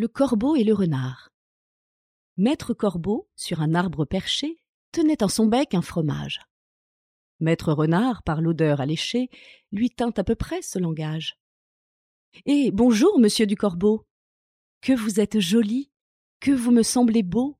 [0.00, 1.32] Le corbeau et le renard.
[2.36, 4.62] Maître Corbeau, sur un arbre perché,
[4.92, 6.40] tenait en son bec un fromage.
[7.40, 9.28] Maître Renard, par l'odeur alléchée,
[9.72, 11.36] lui tint à peu près ce langage.
[12.46, 12.70] Eh.
[12.70, 14.06] Bonjour, monsieur du Corbeau.
[14.82, 15.90] Que vous êtes joli,
[16.38, 17.58] que vous me semblez beau.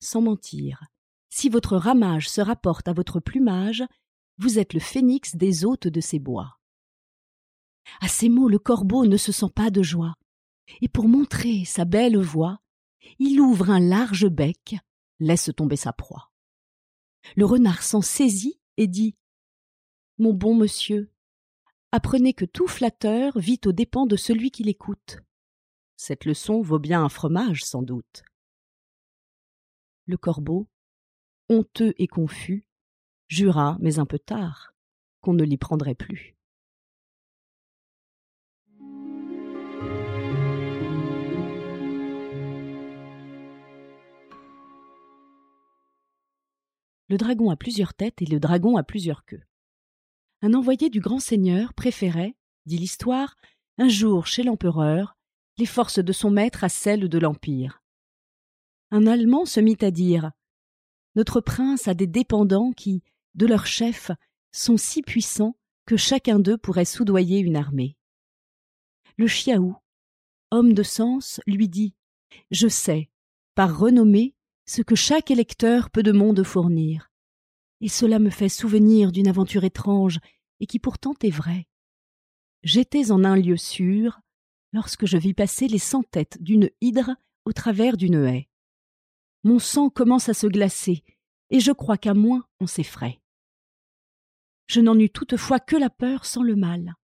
[0.00, 0.82] Sans mentir,
[1.28, 3.84] si votre ramage se rapporte à votre plumage,
[4.38, 6.58] vous êtes le phénix des hôtes de ces bois.
[8.00, 10.16] À ces mots, le corbeau ne se sent pas de joie,
[10.80, 12.60] et pour montrer sa belle voix,
[13.18, 14.76] il ouvre un large bec,
[15.20, 16.30] laisse tomber sa proie.
[17.36, 19.16] Le renard s'en saisit et dit
[20.18, 21.10] Mon bon monsieur,
[21.92, 25.18] apprenez que tout flatteur vit aux dépens de celui qui l'écoute.
[25.96, 28.24] Cette leçon vaut bien un fromage, sans doute.
[30.06, 30.68] Le corbeau,
[31.48, 32.66] honteux et confus,
[33.28, 34.74] jura, mais un peu tard,
[35.20, 36.36] qu'on ne l'y prendrait plus.
[47.14, 49.44] Le dragon a plusieurs têtes et le dragon a plusieurs queues.
[50.42, 52.34] Un envoyé du grand seigneur préférait,
[52.66, 53.36] dit l'histoire,
[53.78, 55.16] un jour chez l'empereur,
[55.56, 57.84] les forces de son maître à celles de l'Empire.
[58.90, 60.32] Un Allemand se mit à dire
[61.14, 63.04] Notre prince a des dépendants qui,
[63.36, 64.10] de leur chef,
[64.50, 67.96] sont si puissants que chacun d'eux pourrait soudoyer une armée.
[69.18, 69.76] Le Chiaou,
[70.50, 71.94] homme de sens, lui dit
[72.50, 73.08] Je sais,
[73.54, 74.34] par renommée,
[74.66, 77.10] ce que chaque électeur peut de monde fournir
[77.84, 80.18] et cela me fait souvenir d'une aventure étrange
[80.58, 81.66] et qui pourtant est vraie.
[82.62, 84.20] J'étais en un lieu sûr
[84.72, 88.48] lorsque je vis passer les cent têtes d'une hydre au travers d'une haie.
[89.42, 91.04] Mon sang commence à se glacer,
[91.50, 93.20] et je crois qu'à moins on s'effraie.
[94.66, 96.94] Je n'en eus toutefois que la peur sans le mal.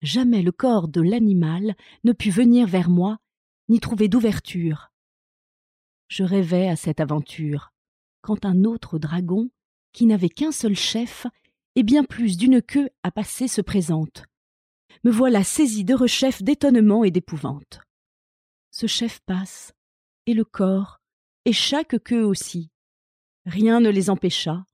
[0.00, 3.18] Jamais le corps de l'animal ne put venir vers moi,
[3.68, 4.91] ni trouver d'ouverture.
[6.12, 7.72] Je rêvais à cette aventure,
[8.20, 9.48] quand un autre dragon
[9.94, 11.26] qui n'avait qu'un seul chef,
[11.74, 14.24] et bien plus d'une queue à passer se présente.
[15.04, 17.80] Me voilà saisi de rechef d'étonnement et d'épouvante.
[18.70, 19.72] Ce chef passe,
[20.26, 21.00] et le corps,
[21.46, 22.68] et chaque queue aussi.
[23.46, 24.66] Rien ne les empêcha.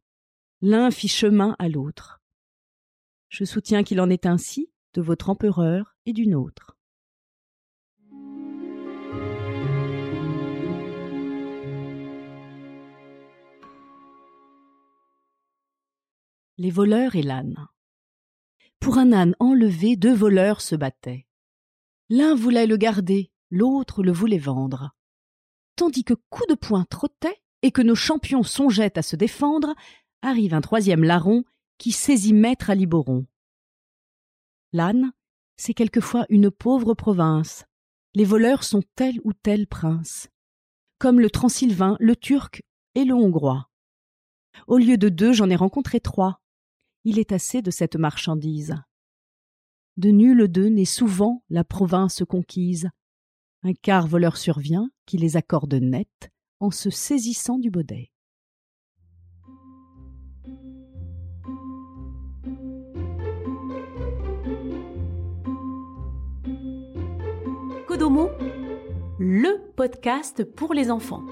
[0.60, 2.21] L'un fit chemin à l'autre.
[3.28, 6.78] Je soutiens qu'il en est ainsi de votre empereur et du nôtre.
[16.58, 17.69] Les voleurs et l'âne.
[18.80, 21.26] Pour un âne enlevé, deux voleurs se battaient.
[22.10, 24.91] L'un voulait le garder, l'autre le voulait vendre.
[25.76, 29.74] Tandis que coup de poing trottait et que nos champions songeaient à se défendre,
[30.22, 31.44] arrive un troisième larron
[31.78, 33.24] qui saisit maître à Liboron.
[34.72, 35.12] L'âne,
[35.56, 37.66] c'est quelquefois une pauvre province.
[38.14, 40.28] Les voleurs sont tel ou tel prince,
[40.98, 42.62] comme le transylvain, le turc
[42.97, 43.70] et le hongrois.
[44.66, 46.41] Au lieu de deux, j'en ai rencontré trois
[47.08, 48.74] il est assez de cette marchandise.
[49.96, 52.91] De nul d'eux n'est souvent la province conquise.
[53.62, 56.30] Un quart voleur survient qui les accorde net
[56.60, 58.10] en se saisissant du baudet.
[67.86, 68.28] Kodomo,
[69.18, 71.24] le podcast pour les enfants.